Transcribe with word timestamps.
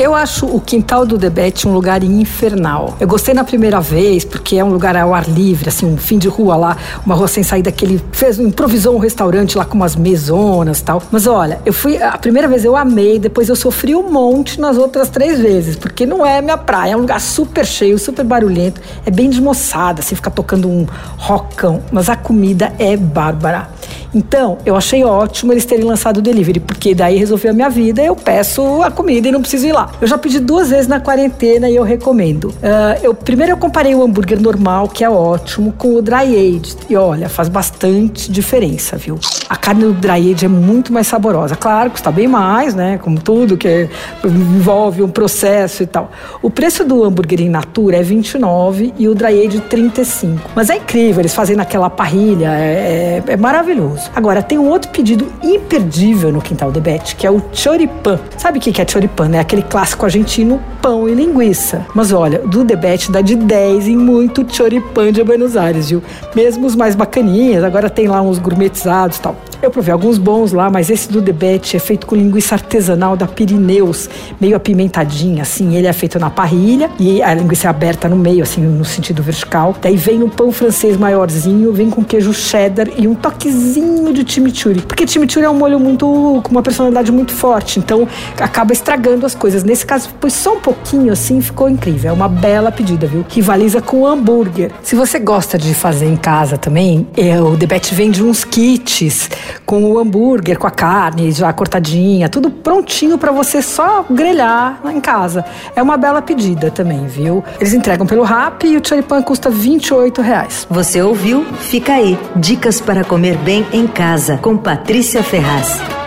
Eu 0.00 0.14
acho 0.14 0.46
o 0.46 0.58
quintal 0.58 1.04
do 1.04 1.18
Debete 1.18 1.68
um 1.68 1.74
lugar 1.74 2.02
infernal. 2.02 2.96
Eu 2.98 3.06
gostei 3.06 3.34
na 3.34 3.44
primeira 3.44 3.82
vez, 3.82 4.24
porque 4.24 4.56
é 4.56 4.64
um 4.64 4.70
lugar 4.70 4.96
ao 4.96 5.12
ar 5.12 5.28
livre, 5.28 5.68
assim, 5.68 5.84
um 5.84 5.98
fim 5.98 6.16
de 6.16 6.26
rua 6.26 6.56
lá, 6.56 6.76
uma 7.04 7.14
rua 7.14 7.28
sem 7.28 7.42
saída 7.42 7.70
que 7.70 7.84
ele 7.84 8.02
fez, 8.10 8.38
improvisou 8.38 8.96
um 8.96 8.98
restaurante 8.98 9.58
lá 9.58 9.64
com 9.66 9.74
umas 9.74 9.94
mesonas 9.94 10.80
tal. 10.80 11.02
Mas 11.12 11.26
olha, 11.26 11.60
eu 11.66 11.74
fui, 11.74 12.02
a 12.02 12.16
primeira 12.16 12.48
vez 12.48 12.64
eu 12.64 12.76
amei, 12.76 13.18
depois 13.18 13.50
eu 13.50 13.54
sofri 13.54 13.94
um 13.94 14.10
monte 14.10 14.58
nas 14.58 14.78
outras 14.78 15.10
três 15.10 15.38
vezes, 15.38 15.76
porque 15.76 16.06
não 16.06 16.24
é 16.24 16.40
minha 16.40 16.56
praia, 16.56 16.92
é 16.92 16.96
um 16.96 17.00
lugar 17.00 17.20
super 17.20 17.66
cheio, 17.66 17.98
super 17.98 18.24
barulhento, 18.24 18.80
é 19.04 19.10
bem 19.10 19.28
desmoçada, 19.28 20.00
assim, 20.00 20.14
fica 20.14 20.30
tocando 20.30 20.66
um 20.66 20.86
rockão, 21.18 21.82
mas 21.92 22.08
a 22.08 22.16
comida 22.16 22.72
é 22.78 22.96
bárbara. 22.96 23.68
Então, 24.14 24.58
eu 24.64 24.76
achei 24.76 25.04
ótimo 25.04 25.52
eles 25.52 25.64
terem 25.64 25.84
lançado 25.84 26.18
o 26.18 26.22
delivery, 26.22 26.60
porque 26.60 26.94
daí 26.94 27.16
resolveu 27.16 27.50
a 27.50 27.54
minha 27.54 27.70
vida, 27.70 28.02
eu 28.02 28.16
peço 28.16 28.82
a 28.82 28.90
comida 28.90 29.28
e 29.28 29.32
não 29.32 29.40
preciso 29.40 29.66
ir 29.66 29.72
lá. 29.72 29.90
Eu 30.00 30.06
já 30.06 30.18
pedi 30.18 30.38
duas 30.38 30.70
vezes 30.70 30.86
na 30.86 31.00
quarentena 31.00 31.68
e 31.68 31.76
eu 31.76 31.82
recomendo. 31.82 32.46
Uh, 32.46 32.98
eu, 33.02 33.14
primeiro 33.14 33.52
eu 33.52 33.56
comparei 33.56 33.94
o 33.94 34.02
hambúrguer 34.02 34.40
normal, 34.40 34.88
que 34.88 35.04
é 35.04 35.10
ótimo, 35.10 35.72
com 35.72 35.94
o 35.94 36.02
dry 36.02 36.36
aged. 36.36 36.76
E 36.88 36.96
olha, 36.96 37.28
faz 37.28 37.48
bastante 37.48 38.30
diferença, 38.30 38.96
viu? 38.96 39.18
A 39.48 39.56
carne 39.56 39.84
do 39.84 39.92
dry 39.92 40.32
aged 40.32 40.44
é 40.44 40.48
muito 40.48 40.92
mais 40.92 41.06
saborosa. 41.06 41.54
Claro, 41.56 41.90
custa 41.90 42.10
bem 42.10 42.26
mais, 42.26 42.74
né? 42.74 42.98
Como 42.98 43.20
tudo 43.20 43.56
que 43.56 43.88
envolve 44.24 45.02
um 45.02 45.08
processo 45.08 45.82
e 45.82 45.86
tal. 45.86 46.10
O 46.42 46.50
preço 46.50 46.84
do 46.84 47.04
hambúrguer 47.04 47.40
in 47.40 47.48
natura 47.48 47.96
é 47.96 48.02
29 48.02 48.94
e 48.98 49.08
o 49.08 49.14
dry 49.14 49.46
aged 49.46 49.60
35. 49.62 50.50
Mas 50.54 50.70
é 50.70 50.76
incrível, 50.76 51.20
eles 51.20 51.34
fazem 51.34 51.56
naquela 51.56 51.90
parrilha, 51.90 52.52
é, 52.56 53.22
é, 53.26 53.32
é 53.32 53.36
maravilhoso. 53.36 53.99
Agora, 54.14 54.42
tem 54.42 54.58
um 54.58 54.68
outro 54.68 54.90
pedido 54.90 55.26
imperdível 55.42 56.32
no 56.32 56.40
Quintal 56.40 56.70
de 56.70 56.80
Bete, 56.80 57.16
que 57.16 57.26
é 57.26 57.30
o 57.30 57.42
choripan. 57.52 58.18
Sabe 58.36 58.58
o 58.58 58.60
que 58.60 58.80
é 58.80 58.86
choripan, 58.86 59.28
né? 59.28 59.40
Aquele 59.40 59.62
clássico 59.62 60.04
argentino, 60.04 60.60
pão 60.80 61.08
e 61.08 61.14
linguiça. 61.14 61.86
Mas 61.94 62.12
olha, 62.12 62.38
do 62.38 62.64
Debete 62.64 63.10
dá 63.10 63.20
de 63.20 63.34
10 63.36 63.88
em 63.88 63.96
muito 63.96 64.46
choripan 64.48 65.12
de 65.12 65.22
Buenos 65.22 65.56
Aires, 65.56 65.90
viu? 65.90 66.02
Mesmo 66.34 66.66
os 66.66 66.74
mais 66.74 66.94
bacaninhas, 66.94 67.64
agora 67.64 67.90
tem 67.90 68.08
lá 68.08 68.22
uns 68.22 68.38
gourmetizados 68.38 69.18
e 69.18 69.20
tal. 69.20 69.36
Eu 69.62 69.70
provei 69.70 69.92
alguns 69.92 70.16
bons 70.16 70.52
lá, 70.52 70.70
mas 70.70 70.88
esse 70.88 71.10
do 71.10 71.20
Debete 71.20 71.76
é 71.76 71.80
feito 71.80 72.06
com 72.06 72.16
linguiça 72.16 72.54
artesanal 72.54 73.14
da 73.14 73.26
Pirineus, 73.26 74.08
meio 74.40 74.56
apimentadinha, 74.56 75.42
assim. 75.42 75.76
Ele 75.76 75.86
é 75.86 75.92
feito 75.92 76.18
na 76.18 76.30
parrilha 76.30 76.90
e 76.98 77.22
a 77.22 77.34
linguiça 77.34 77.66
é 77.66 77.70
aberta 77.70 78.08
no 78.08 78.16
meio, 78.16 78.42
assim, 78.42 78.62
no 78.62 78.84
sentido 78.84 79.22
vertical. 79.22 79.76
Daí 79.80 79.96
vem 79.96 80.18
no 80.18 80.30
pão 80.30 80.50
francês 80.50 80.96
maiorzinho, 80.96 81.72
vem 81.72 81.90
com 81.90 82.02
queijo 82.02 82.32
cheddar 82.32 82.88
e 82.96 83.06
um 83.06 83.14
toquezinho 83.14 83.89
de 84.12 84.30
chimichurri. 84.30 84.82
Porque 84.82 85.06
chimichurri 85.06 85.46
é 85.46 85.50
um 85.50 85.54
molho 85.54 85.78
muito 85.78 86.40
com 86.42 86.50
uma 86.50 86.62
personalidade 86.62 87.10
muito 87.12 87.32
forte, 87.32 87.78
então 87.78 88.06
acaba 88.38 88.72
estragando 88.72 89.26
as 89.26 89.34
coisas. 89.34 89.64
Nesse 89.64 89.84
caso, 89.84 90.08
pôs 90.20 90.32
só 90.32 90.54
um 90.54 90.60
pouquinho 90.60 91.12
assim, 91.12 91.40
ficou 91.40 91.68
incrível. 91.68 92.10
É 92.10 92.12
uma 92.12 92.28
bela 92.28 92.72
pedida, 92.72 93.06
viu? 93.06 93.24
Rivaliza 93.28 93.80
com 93.80 94.06
hambúrguer. 94.06 94.70
Se 94.82 94.94
você 94.94 95.18
gosta 95.18 95.58
de 95.58 95.74
fazer 95.74 96.06
em 96.06 96.16
casa 96.16 96.56
também, 96.56 97.06
é, 97.16 97.40
o 97.40 97.56
Debete 97.56 97.94
vende 97.94 98.22
uns 98.22 98.44
kits 98.44 99.30
com 99.66 99.84
o 99.84 99.98
hambúrguer, 99.98 100.58
com 100.58 100.66
a 100.66 100.70
carne 100.70 101.30
já 101.32 101.52
cortadinha, 101.52 102.28
tudo 102.28 102.50
prontinho 102.50 103.18
para 103.18 103.32
você 103.32 103.62
só 103.62 104.04
grelhar 104.10 104.80
em 104.86 105.00
casa. 105.00 105.44
É 105.74 105.82
uma 105.82 105.96
bela 105.96 106.22
pedida 106.22 106.70
também, 106.70 107.06
viu? 107.06 107.42
Eles 107.58 107.72
entregam 107.72 108.06
pelo 108.06 108.22
Rap 108.22 108.66
e 108.66 108.76
o 108.76 108.82
choripan 108.86 109.22
custa 109.22 109.50
28 109.50 110.22
reais. 110.22 110.66
Você 110.70 111.02
ouviu? 111.02 111.44
Fica 111.60 111.94
aí. 111.94 112.18
Dicas 112.36 112.80
para 112.80 113.04
comer 113.04 113.36
bem 113.38 113.66
em 113.80 113.86
casa 113.86 114.36
com 114.36 114.56
Patrícia 114.58 115.22
Ferraz. 115.22 115.99